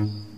[0.00, 0.29] Mm-hmm.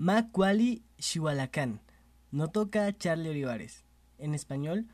[0.00, 1.80] Macuali Xihualacán.
[2.30, 3.84] No toca Charlie Olivares.
[4.16, 4.86] En español,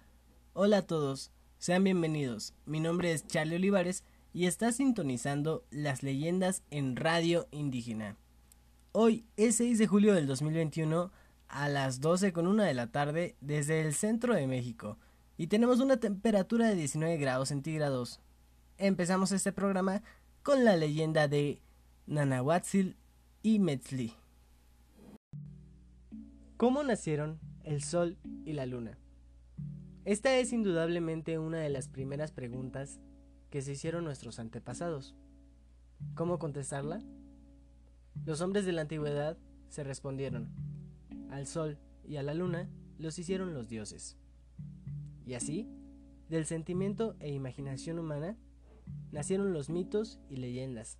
[0.55, 2.55] hola a todos, sean bienvenidos.
[2.65, 8.17] Mi nombre es Charlie Olivares y está sintonizando las leyendas en Radio Indígena.
[8.93, 11.13] Hoy es 6 de julio del 2021
[11.49, 14.97] a las 12 con una de la tarde desde el centro de México
[15.37, 18.21] y tenemos una temperatura de 19 grados centígrados.
[18.79, 20.03] Empezamos este programa
[20.43, 21.61] con la leyenda de
[22.07, 22.97] Nanahuatzil
[23.43, 24.15] y Metzli.
[26.57, 28.97] ¿Cómo nacieron el Sol y la Luna?
[30.05, 33.01] Esta es indudablemente una de las primeras preguntas
[33.51, 35.17] que se hicieron nuestros antepasados.
[36.15, 37.03] ¿Cómo contestarla?
[38.25, 39.37] Los hombres de la antigüedad
[39.69, 40.49] se respondieron,
[41.29, 44.17] al Sol y a la Luna los hicieron los dioses.
[45.27, 45.69] Y así,
[46.29, 48.39] del sentimiento e imaginación humana,
[49.11, 50.99] nacieron los mitos y leyendas.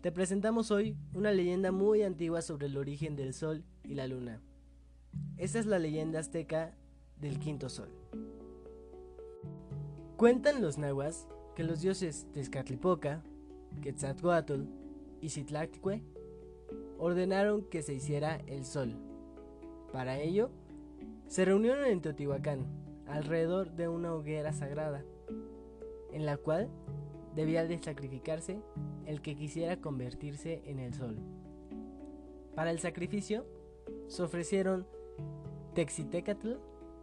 [0.00, 4.40] Te presentamos hoy una leyenda muy antigua sobre el origen del Sol y la Luna.
[5.36, 6.74] Esta es la leyenda azteca
[7.20, 7.90] del quinto Sol.
[10.16, 13.22] Cuentan los nahuas que los dioses Tezcatlipoca,
[13.82, 14.62] Quetzalcoatl
[15.20, 16.02] y Citlactue
[16.98, 18.94] ordenaron que se hiciera el Sol.
[19.92, 20.50] Para ello,
[21.26, 22.66] se reunieron en Teotihuacán
[23.06, 25.04] alrededor de una hoguera sagrada,
[26.12, 26.68] en la cual
[27.34, 28.60] debía de sacrificarse
[29.06, 31.16] el que quisiera convertirse en el sol.
[32.54, 33.46] Para el sacrificio
[34.08, 34.86] se ofrecieron
[35.74, 36.54] Texitecatl,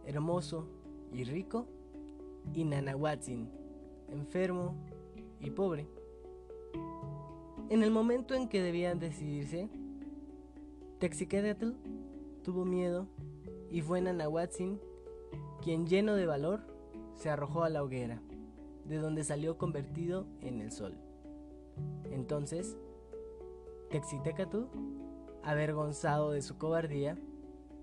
[0.06, 0.66] hermoso
[1.12, 1.66] y rico,
[2.54, 3.48] y Nanahuatzin,
[4.08, 4.74] enfermo
[5.40, 5.86] y pobre.
[7.68, 9.68] En el momento en que debían decidirse,
[10.98, 11.72] Texicatl
[12.42, 13.06] tuvo miedo
[13.70, 14.80] y fue Nanahuatzin
[15.62, 16.60] quien lleno de valor
[17.14, 18.22] se arrojó a la hoguera,
[18.84, 20.96] de donde salió convertido en el sol.
[22.10, 22.76] Entonces,
[23.90, 24.64] Texitecatl,
[25.42, 27.16] avergonzado de su cobardía,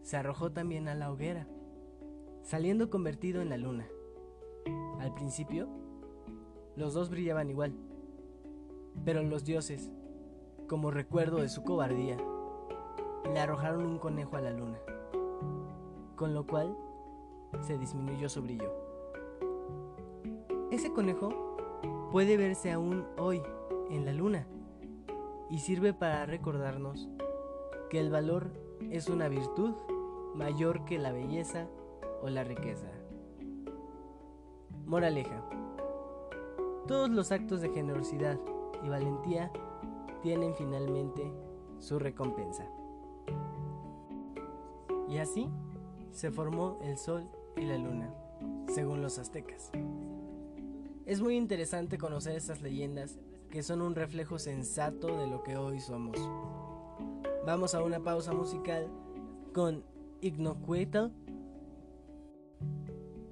[0.02, 1.48] se arrojó también a la hoguera,
[2.44, 3.88] saliendo convertido en la luna.
[5.00, 5.68] Al principio,
[6.76, 7.74] los dos brillaban igual,
[9.04, 9.92] pero los dioses,
[10.68, 12.18] como recuerdo de su cobardía,
[13.34, 14.80] le arrojaron un conejo a la luna,
[16.16, 16.76] con lo cual
[17.62, 18.72] se disminuyó su brillo.
[20.72, 21.58] Ese conejo
[22.12, 23.42] puede verse aún hoy
[23.90, 24.48] en la luna
[25.50, 27.10] y sirve para recordarnos
[27.90, 28.52] que el valor
[28.92, 29.74] es una virtud
[30.36, 31.68] mayor que la belleza
[32.22, 32.88] o la riqueza.
[34.86, 35.44] Moraleja.
[36.88, 38.40] Todos los actos de generosidad
[38.84, 39.52] y valentía
[40.22, 41.32] tienen finalmente
[41.80, 42.66] su recompensa.
[45.10, 45.50] Y así
[46.12, 48.14] se formó el sol y la luna,
[48.68, 49.72] según los aztecas.
[51.06, 53.18] Es muy interesante conocer estas leyendas
[53.50, 56.18] que son un reflejo sensato de lo que hoy somos.
[57.48, 58.90] Vamos a una pausa musical
[59.54, 59.86] con
[60.20, 61.14] Ignocuetl,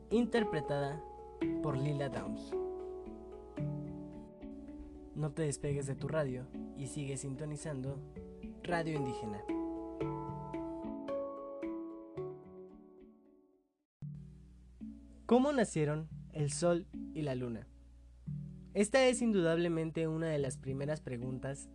[0.09, 1.03] interpretada
[1.61, 2.53] por Lila Downs.
[5.15, 6.47] No te despegues de tu radio
[6.77, 7.99] y sigue sintonizando
[8.63, 9.43] Radio Indígena.
[15.25, 17.67] ¿Cómo nacieron el Sol y la Luna?
[18.73, 21.67] Esta es indudablemente una de las primeras preguntas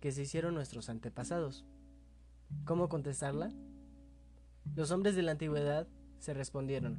[0.00, 1.64] que se hicieron nuestros antepasados.
[2.64, 3.52] ¿Cómo contestarla?
[4.74, 5.86] Los hombres de la antigüedad
[6.18, 6.98] se respondieron,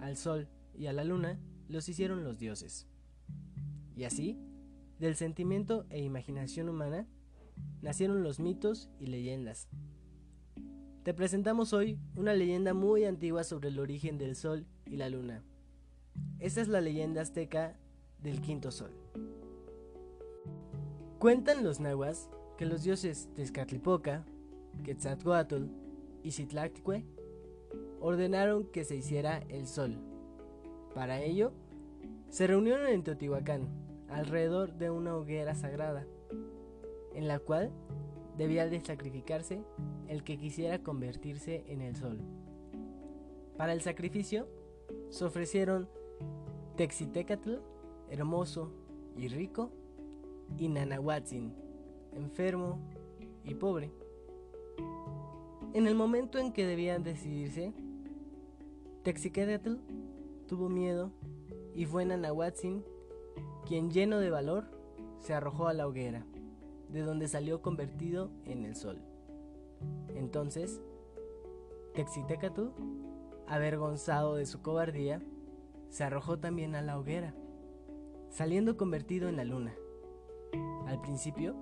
[0.00, 2.86] al Sol y a la Luna los hicieron los dioses.
[3.96, 4.38] Y así,
[4.98, 7.06] del sentimiento e imaginación humana,
[7.82, 9.68] nacieron los mitos y leyendas.
[11.02, 15.44] Te presentamos hoy una leyenda muy antigua sobre el origen del Sol y la Luna.
[16.38, 17.78] Esta es la leyenda azteca
[18.22, 18.90] del quinto Sol.
[21.18, 22.28] Cuentan los nahuas
[22.58, 24.24] que los dioses Tezcatlipoca,
[24.84, 25.64] Quetzalcoatl
[26.22, 27.04] y Citlactue
[28.00, 29.98] ordenaron que se hiciera el Sol.
[30.94, 31.52] Para ello,
[32.30, 33.68] se reunieron en Teotihuacán
[34.08, 36.06] alrededor de una hoguera sagrada,
[37.14, 37.70] en la cual
[38.36, 39.62] debía de sacrificarse
[40.08, 42.18] el que quisiera convertirse en el sol.
[43.56, 44.46] Para el sacrificio
[45.08, 45.88] se ofrecieron
[46.76, 47.54] Texitecatl,
[48.10, 48.70] hermoso
[49.16, 49.70] y rico,
[50.58, 51.52] y Nanahuatzin,
[52.12, 52.78] enfermo
[53.44, 53.90] y pobre.
[55.72, 57.72] En el momento en que debían decidirse,
[59.02, 59.76] Texicatl
[60.46, 61.10] tuvo miedo
[61.74, 62.82] y fue Nanahuatzin
[63.66, 64.64] quien lleno de valor
[65.18, 66.24] se arrojó a la hoguera,
[66.88, 69.00] de donde salió convertido en el sol.
[70.14, 70.80] Entonces,
[71.94, 72.68] Texitecatl,
[73.46, 75.22] avergonzado de su cobardía,
[75.90, 77.34] se arrojó también a la hoguera,
[78.30, 79.74] saliendo convertido en la luna.
[80.86, 81.54] Al principio,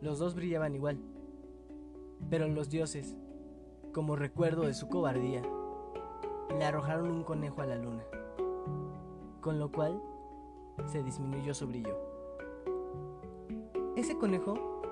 [0.00, 0.98] los dos brillaban igual,
[2.30, 3.16] pero los dioses,
[3.92, 5.42] como recuerdo de su cobardía,
[6.58, 8.04] le arrojaron un conejo a la luna,
[9.40, 10.00] con lo cual
[10.86, 11.96] se disminuyó su brillo.
[13.96, 14.82] Ese conejo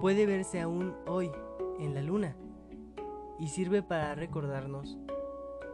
[0.00, 1.30] puede verse aún hoy
[1.78, 2.36] en la luna
[3.38, 4.98] y sirve para recordarnos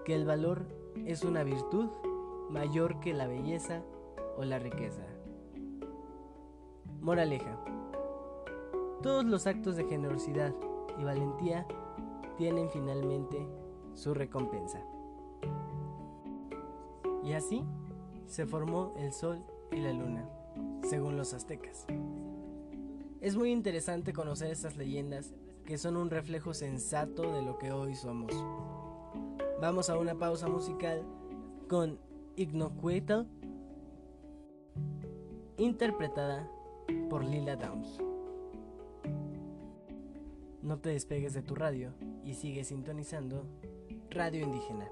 [0.05, 0.67] que el valor
[1.07, 1.89] es una virtud
[2.51, 3.83] mayor que la belleza
[4.37, 5.03] o la riqueza.
[7.01, 7.59] Moraleja.
[9.03, 10.55] Todos los actos de generosidad
[10.99, 11.67] y valentía
[12.37, 13.47] tienen finalmente
[13.95, 14.81] su recompensa.
[17.23, 17.65] Y así
[18.27, 19.39] se formó el sol
[19.73, 20.29] y la luna,
[20.83, 21.87] según los aztecas.
[23.21, 25.33] Es muy interesante conocer estas leyendas
[25.65, 28.33] que son un reflejo sensato de lo que hoy somos.
[29.61, 31.03] Vamos a una pausa musical
[31.69, 31.99] con
[32.37, 33.23] Ignocuetl,
[35.57, 36.51] interpretada
[37.09, 38.04] por Lila Downs.
[40.65, 41.93] No te despegues de tu radio
[42.25, 43.45] y sigue sintonizando
[44.11, 44.91] Radio Indígena.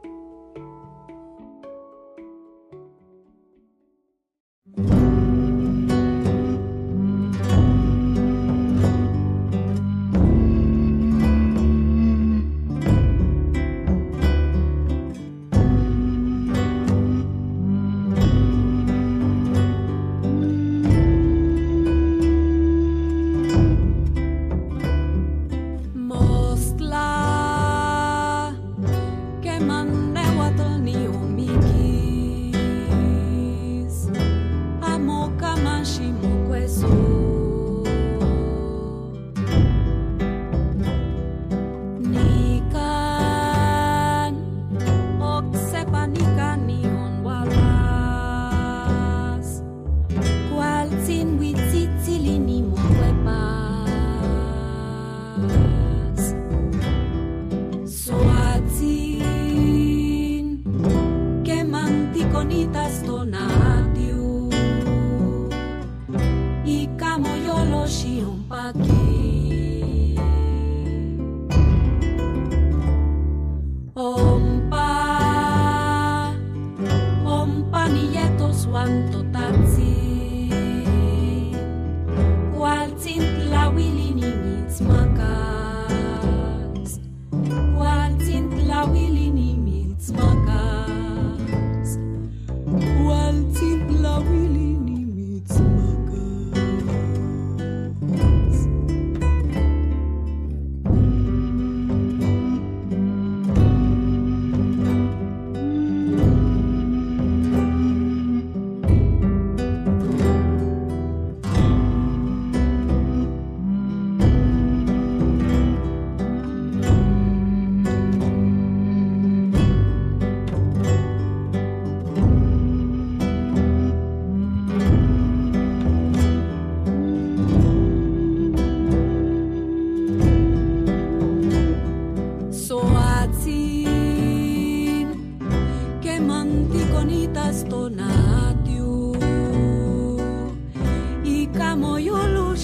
[84.82, 85.21] smaka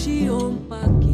[0.04, 1.07] te.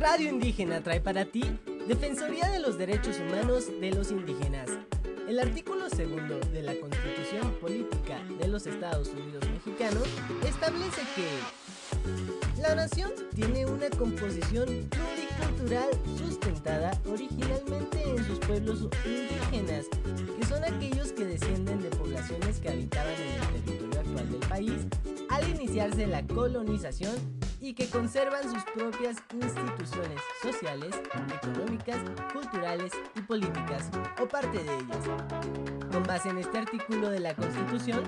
[0.00, 1.42] Radio Indígena trae para ti
[1.88, 4.68] Defensoría de los Derechos Humanos de los Indígenas.
[5.26, 10.06] El artículo segundo de la Constitución Política de los Estados Unidos Mexicanos
[10.46, 15.88] establece que la nación tiene una composición pluricultural
[16.18, 19.86] sustentada originalmente en sus pueblos indígenas,
[20.38, 24.86] que son aquellos que descienden de poblaciones que habitaban en el territorio actual del país
[25.30, 27.16] al iniciarse la colonización
[27.66, 30.94] y que conservan sus propias instituciones sociales,
[31.42, 31.96] económicas,
[32.32, 33.90] culturales y políticas,
[34.22, 34.98] o parte de ellas.
[35.90, 38.04] Con base en este artículo de la Constitución,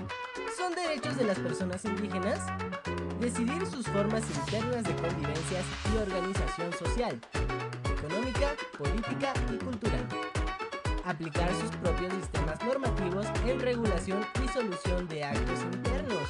[0.57, 2.39] son derechos de las personas indígenas
[3.19, 7.19] decidir sus formas internas de convivencias y organización social,
[7.97, 10.07] económica, política y cultural.
[11.03, 16.29] Aplicar sus propios sistemas normativos en regulación y solución de actos internos,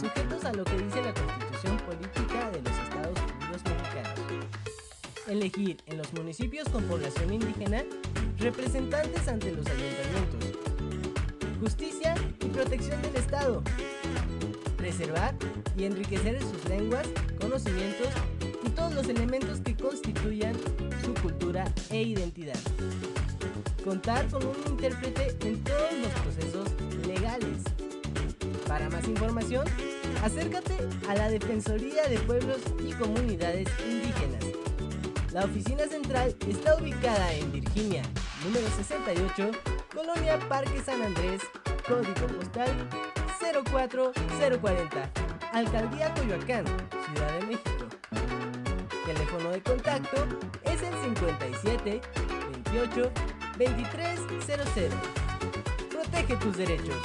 [0.00, 2.29] sujetos a lo que dice la Constitución Política
[5.30, 7.84] Elegir en los municipios con población indígena
[8.40, 10.58] representantes ante los ayuntamientos.
[11.60, 13.62] Justicia y protección del Estado.
[14.76, 15.36] Preservar
[15.78, 17.06] y enriquecer sus lenguas,
[17.40, 18.08] conocimientos
[18.64, 20.56] y todos los elementos que constituyan
[21.04, 22.58] su cultura e identidad.
[23.84, 26.68] Contar con un intérprete en todos los procesos
[27.06, 27.62] legales
[28.66, 29.64] Para más información,
[30.24, 30.74] acércate
[31.08, 34.39] a la Defensoría de Pueblos y Comunidades Indígenas.
[35.32, 38.02] La oficina central está ubicada en Virginia,
[38.44, 39.52] número 68,
[39.94, 41.40] Colonia Parque San Andrés,
[41.86, 42.68] código postal
[43.38, 45.10] 04040,
[45.52, 47.86] Alcaldía Coyoacán, Ciudad de México.
[49.06, 50.26] Teléfono de contacto
[50.64, 52.00] es el 57
[52.72, 53.12] 28
[53.56, 54.94] 2300.
[55.90, 56.96] Protege tus derechos.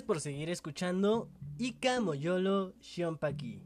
[0.00, 3.62] Gracias por seguir escuchando Ika Moyolo Shionpaki,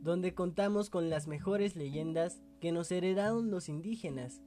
[0.00, 4.40] donde contamos con las mejores leyendas que nos heredaron los indígenas.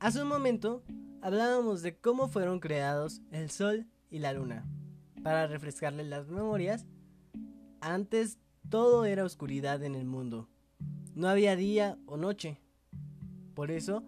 [0.00, 0.82] Hace un momento
[1.22, 4.66] hablábamos de cómo fueron creados el sol y la luna.
[5.22, 6.84] Para refrescarles las memorias,
[7.80, 10.48] antes todo era oscuridad en el mundo.
[11.14, 12.60] No había día o noche.
[13.54, 14.02] Por eso,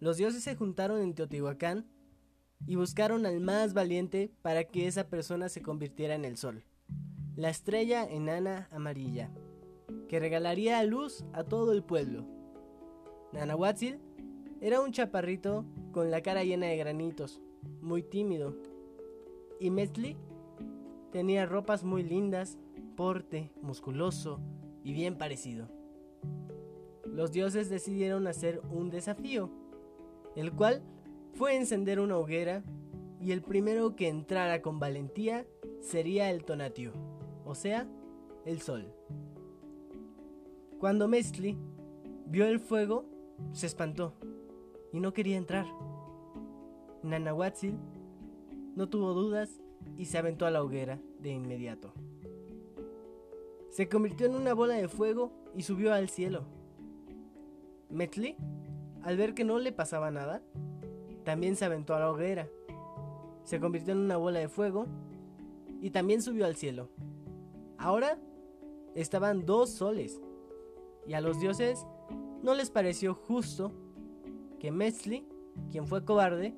[0.00, 1.86] los dioses se juntaron en Teotihuacán
[2.66, 6.64] y buscaron al más valiente para que esa persona se convirtiera en el sol,
[7.36, 9.30] la estrella enana amarilla,
[10.08, 12.26] que regalaría luz a todo el pueblo.
[13.32, 13.98] Nanahuatzil
[14.60, 17.40] era un chaparrito con la cara llena de granitos,
[17.80, 18.56] muy tímido,
[19.58, 20.16] y Metzli
[21.10, 22.58] tenía ropas muy lindas,
[22.96, 24.40] porte musculoso
[24.84, 25.68] y bien parecido.
[27.04, 29.50] Los dioses decidieron hacer un desafío,
[30.36, 30.82] el cual
[31.34, 32.62] fue encender una hoguera
[33.20, 35.46] y el primero que entrara con valentía
[35.80, 36.92] sería el Tonatiuh,
[37.44, 37.88] o sea,
[38.44, 38.92] el sol.
[40.78, 41.56] Cuando Mestli
[42.26, 43.04] vio el fuego,
[43.52, 44.14] se espantó
[44.92, 45.66] y no quería entrar.
[47.02, 47.78] Nanahuatzil
[48.74, 49.60] no tuvo dudas
[49.96, 51.92] y se aventó a la hoguera de inmediato.
[53.70, 56.44] Se convirtió en una bola de fuego y subió al cielo.
[57.88, 58.36] Metli,
[59.02, 60.42] al ver que no le pasaba nada,
[61.24, 62.48] también se aventó a la hoguera.
[63.44, 64.86] Se convirtió en una bola de fuego
[65.80, 66.88] y también subió al cielo.
[67.78, 68.18] Ahora
[68.94, 70.20] estaban dos soles
[71.06, 71.86] y a los dioses
[72.42, 73.72] no les pareció justo
[74.58, 75.26] que Metzli,
[75.70, 76.54] quien fue cobarde,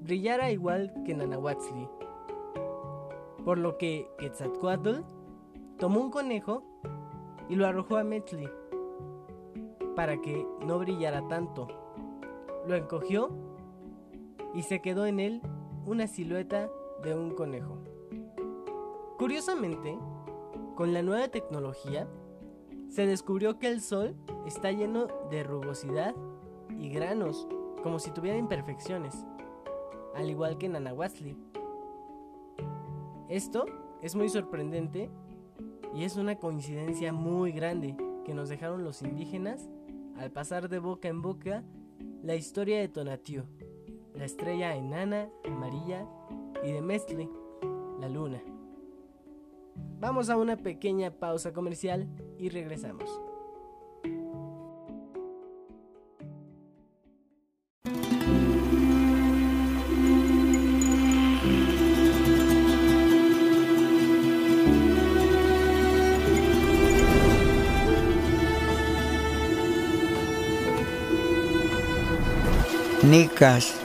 [0.00, 1.88] brillara igual que Nanahuatzli.
[3.44, 5.00] Por lo que Quetzalcoatl
[5.78, 6.62] tomó un conejo
[7.48, 8.48] y lo arrojó a Metzli
[9.96, 11.68] para que no brillara tanto.
[12.66, 13.30] Lo encogió
[14.54, 15.42] y se quedó en él
[15.86, 16.70] una silueta
[17.02, 17.78] de un conejo.
[19.18, 19.98] Curiosamente,
[20.74, 22.08] con la nueva tecnología,
[22.88, 26.14] se descubrió que el Sol está lleno de rugosidad
[26.78, 27.46] y granos,
[27.82, 29.14] como si tuviera imperfecciones,
[30.14, 31.36] al igual que Nanahuatzli.
[33.28, 33.64] Esto
[34.02, 35.10] es muy sorprendente
[35.94, 39.68] y es una coincidencia muy grande que nos dejaron los indígenas
[40.16, 41.64] al pasar de boca en boca
[42.22, 43.44] la historia de Tonatiuh,
[44.14, 46.06] la estrella enana, amarilla,
[46.62, 47.28] y de Mestle,
[48.00, 48.42] la luna.
[50.00, 53.20] Vamos a una pequeña pausa comercial y regresamos.
[73.02, 73.81] Nicas.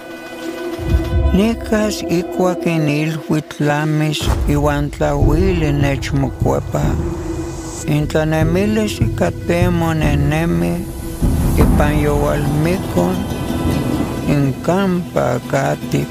[1.33, 6.81] Nicas ikuak inilhuitlamis iuan tlauili nechmokuepa.
[7.87, 10.73] Intlanemilis ikatemo nenemi
[11.59, 13.17] ipan youalmikon
[14.27, 16.09] inkampa akatip.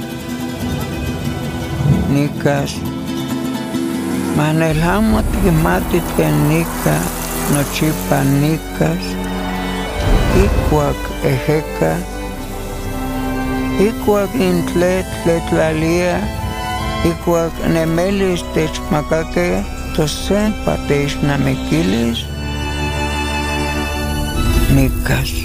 [2.13, 2.77] Nicas.
[4.37, 6.97] Manelhamo tikimati tlen nika
[7.55, 9.05] nochipa nicas
[10.45, 12.16] ikuak ejeka
[13.81, 16.21] Ήκουα την τλέτ λετλαλία,
[17.05, 19.65] ήκουα νεμέλης της μακάκε,
[19.97, 22.27] το σέν πατέις να με κύλεις.
[24.75, 25.36] Νίκας.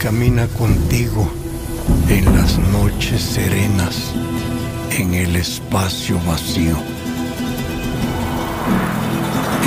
[0.00, 1.30] Camina contigo
[2.08, 4.12] en las noches serenas,
[4.92, 6.74] en el espacio vacío.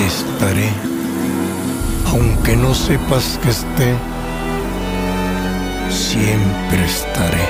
[0.08, 0.70] Estaré,
[2.08, 3.96] aunque no sepas que esté,
[5.92, 7.48] siempre estaré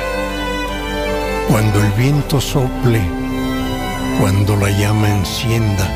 [1.48, 3.02] cuando el viento sople,
[4.20, 5.88] cuando la llama encienda,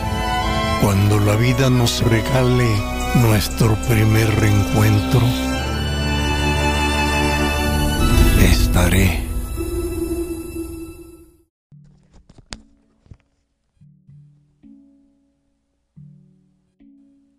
[0.82, 2.69] cuando la vida nos regale
[3.15, 5.21] nuestro primer reencuentro,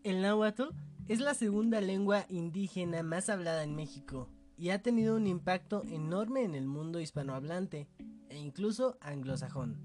[0.03, 0.65] El náhuatl
[1.07, 6.43] es la segunda lengua indígena más hablada en México y ha tenido un impacto enorme
[6.43, 7.87] en el mundo hispanohablante
[8.31, 9.79] e incluso anglosajón.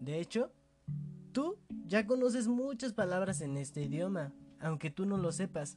[0.00, 0.50] De hecho,
[1.32, 5.76] tú ya conoces muchas palabras en este idioma, aunque tú no lo sepas.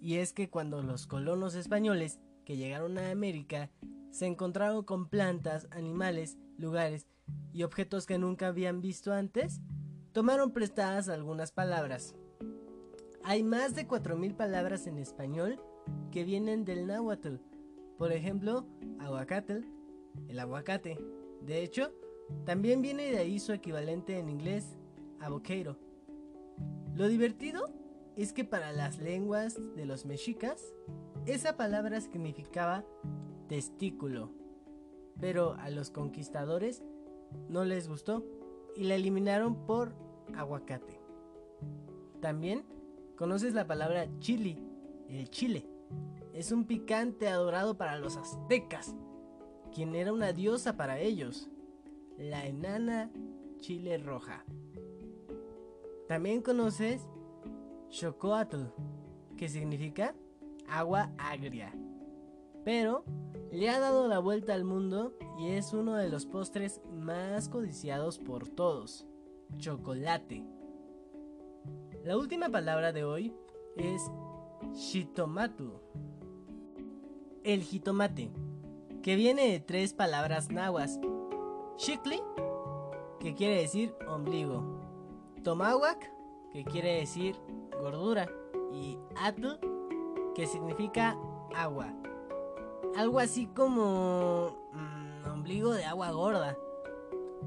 [0.00, 3.70] Y es que cuando los colonos españoles que llegaron a América
[4.14, 7.08] se encontraron con plantas, animales, lugares
[7.52, 9.60] y objetos que nunca habían visto antes,
[10.12, 12.14] tomaron prestadas algunas palabras.
[13.24, 15.60] Hay más de 4.000 palabras en español
[16.12, 17.38] que vienen del náhuatl.
[17.98, 18.68] Por ejemplo,
[19.00, 19.64] aguacatl,
[20.28, 20.96] el aguacate.
[21.42, 21.92] De hecho,
[22.44, 24.76] también viene de ahí su equivalente en inglés,
[25.18, 25.76] avocado.
[26.94, 27.64] Lo divertido
[28.14, 30.72] es que para las lenguas de los mexicas,
[31.26, 32.84] esa palabra significaba
[33.48, 34.30] testículo.
[35.20, 36.82] Pero a los conquistadores
[37.48, 38.24] no les gustó
[38.76, 39.94] y la eliminaron por
[40.34, 41.00] aguacate.
[42.20, 42.64] También
[43.16, 44.58] conoces la palabra chili,
[45.08, 45.68] el chile.
[46.32, 48.96] Es un picante adorado para los aztecas,
[49.72, 51.48] quien era una diosa para ellos,
[52.18, 53.10] la enana
[53.58, 54.44] chile roja.
[56.08, 57.08] También conoces
[57.90, 58.66] Xocoatl,
[59.36, 60.14] que significa
[60.68, 61.72] agua agria.
[62.64, 63.04] Pero
[63.52, 68.18] le ha dado la vuelta al mundo y es uno de los postres más codiciados
[68.18, 69.06] por todos,
[69.58, 70.44] chocolate.
[72.04, 73.34] La última palabra de hoy
[73.76, 74.10] es
[74.72, 75.80] shitomatu.
[77.44, 78.30] El jitomate,
[79.02, 80.98] que viene de tres palabras nahuas.
[81.76, 82.20] Shikli,
[83.20, 84.80] que quiere decir ombligo.
[85.42, 86.10] Tomawak,
[86.52, 87.36] que quiere decir
[87.80, 88.28] gordura.
[88.72, 89.58] Y atl,
[90.34, 91.16] que significa
[91.54, 91.94] agua.
[92.96, 96.56] Algo así como mm, ombligo de agua gorda.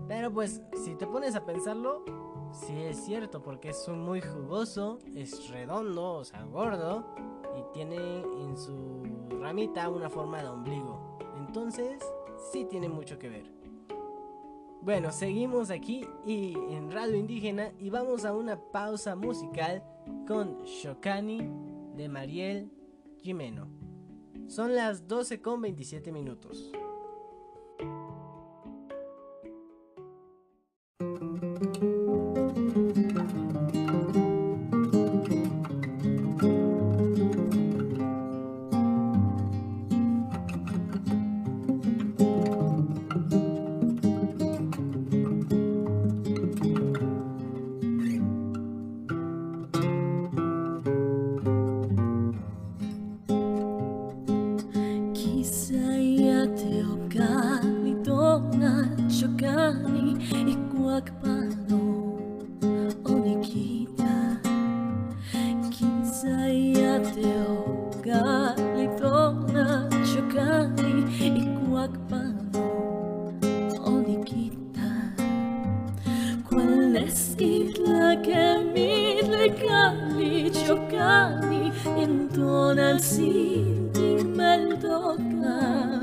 [0.08, 2.04] Pero pues, si te pones a pensarlo,
[2.52, 7.06] sí es cierto, porque es muy jugoso, es redondo, o sea, gordo,
[7.58, 9.04] y tiene en su
[9.40, 11.18] ramita una forma de ombligo.
[11.38, 12.04] Entonces,
[12.52, 13.58] sí tiene mucho que ver.
[14.82, 19.84] Bueno, seguimos aquí y en Radio Indígena y vamos a una pausa musical
[20.28, 21.50] con Shokani
[21.96, 22.72] de Mariel
[23.18, 23.87] Jimeno.
[24.48, 26.72] Son las 12 con 27 minutos.
[82.78, 86.00] نسيتك ملتقى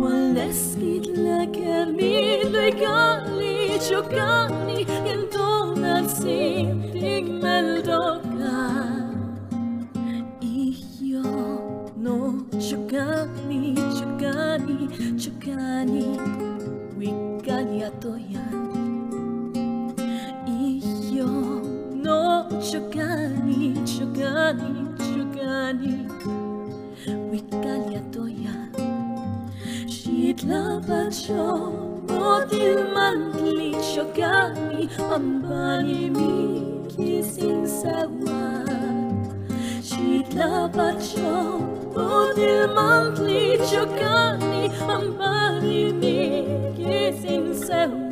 [0.00, 1.56] ولسكت لك
[1.98, 2.82] منك
[3.38, 8.64] لي شكاني انتو نسيتك ملتقى
[10.44, 11.24] iyo
[12.04, 12.16] no
[12.66, 13.62] shukani
[13.98, 14.78] shukani
[15.22, 16.06] shukani
[16.98, 18.46] wikalia toya
[20.46, 21.28] iyo
[22.04, 22.20] no
[22.70, 24.83] shukani shukani
[25.64, 25.96] ani
[27.30, 28.56] Wikalatoya
[29.94, 31.44] Shitlapacho
[32.28, 34.82] Otilmantli Shokami
[35.14, 38.42] Ambani Mikising Sawa
[39.88, 41.32] Shitlapacho
[41.94, 48.03] Otilmantli Shokami Ambani Mikising Sawa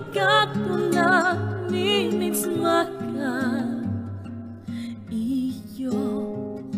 [0.00, 1.36] Ikakulak
[1.70, 3.36] nininslaka
[5.12, 5.92] Iyo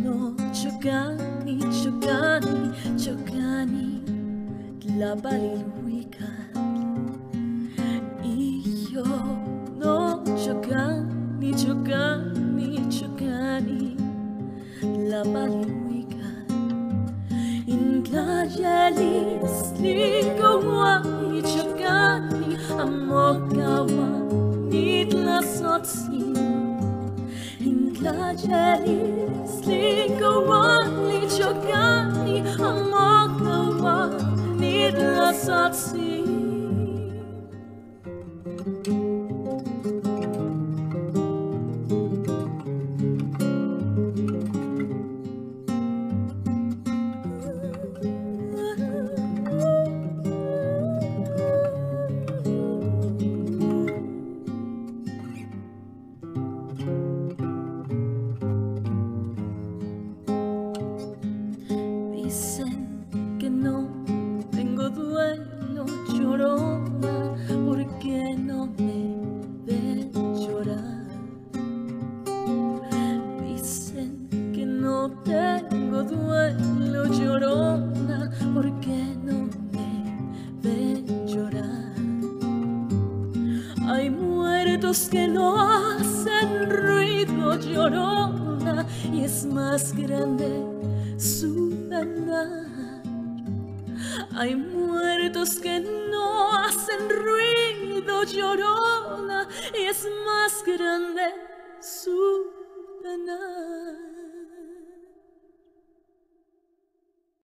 [0.03, 2.59] no chogani, chogani,
[4.99, 6.51] la Tlapaliluikan
[8.27, 9.07] Iyo
[9.79, 13.95] no chogani, chogani, chogani
[14.83, 16.47] Tlapaliluikan
[17.67, 20.93] Intlayalis ligawa,
[21.39, 22.22] ichogani
[22.81, 24.09] המוקרבה
[24.71, 26.33] נתנסות סין
[27.71, 28.99] Inklajeli,
[29.55, 30.65] slikowa,
[31.09, 32.43] lichokani,
[32.93, 34.13] not
[34.61, 36.12] nidlasatsi.